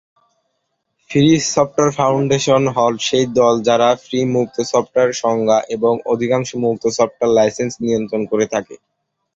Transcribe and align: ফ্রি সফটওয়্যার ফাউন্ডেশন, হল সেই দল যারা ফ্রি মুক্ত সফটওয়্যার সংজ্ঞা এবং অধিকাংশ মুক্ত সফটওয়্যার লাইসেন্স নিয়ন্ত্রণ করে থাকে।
ফ্রি 1.09 1.23
সফটওয়্যার 1.47 1.95
ফাউন্ডেশন, 1.97 2.63
হল 2.75 2.93
সেই 3.07 3.25
দল 3.37 3.55
যারা 3.67 3.89
ফ্রি 4.03 4.19
মুক্ত 4.35 4.57
সফটওয়্যার 4.71 5.11
সংজ্ঞা 5.23 5.57
এবং 5.75 5.93
অধিকাংশ 6.05 6.49
মুক্ত 6.63 6.83
সফটওয়্যার 6.97 7.35
লাইসেন্স 7.37 7.73
নিয়ন্ত্রণ 7.83 8.21
করে 8.31 8.45
থাকে। 8.53 8.75